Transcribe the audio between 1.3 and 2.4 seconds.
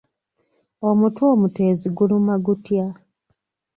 omuteezi guluma